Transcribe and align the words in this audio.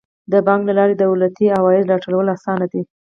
د 0.31 0.33
بانک 0.47 0.61
له 0.67 0.73
لارې 0.79 0.93
د 0.95 1.01
دولتي 1.09 1.45
عوایدو 1.57 1.89
راټولول 1.93 2.27
اسانه 2.35 2.65
دي. 2.71 2.81